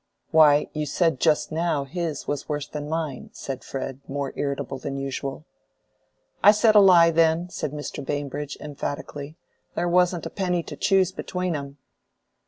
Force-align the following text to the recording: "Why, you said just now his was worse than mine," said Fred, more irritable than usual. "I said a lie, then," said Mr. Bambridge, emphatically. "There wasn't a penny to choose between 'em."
"Why, 0.31 0.65
you 0.73 0.87
said 0.87 1.19
just 1.19 1.51
now 1.51 1.83
his 1.83 2.27
was 2.27 2.49
worse 2.49 2.67
than 2.67 2.89
mine," 2.89 3.29
said 3.33 3.63
Fred, 3.63 3.99
more 4.07 4.33
irritable 4.35 4.79
than 4.79 4.97
usual. 4.97 5.45
"I 6.43 6.49
said 6.53 6.73
a 6.73 6.79
lie, 6.79 7.11
then," 7.11 7.49
said 7.51 7.69
Mr. 7.71 8.03
Bambridge, 8.03 8.57
emphatically. 8.59 9.35
"There 9.75 9.87
wasn't 9.87 10.25
a 10.25 10.31
penny 10.31 10.63
to 10.63 10.75
choose 10.75 11.11
between 11.11 11.55
'em." 11.55 11.77